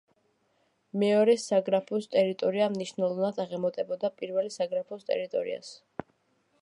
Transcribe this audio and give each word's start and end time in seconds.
მეორე 1.01 1.35
საგრაფოს 1.43 2.07
ტერიტორია 2.15 2.69
მნიშვნელოვნად 2.77 3.43
აღემატებოდა 3.47 4.13
პირველი 4.23 4.55
საგრაფოს 4.59 5.07
ტერიტორიას. 5.13 5.71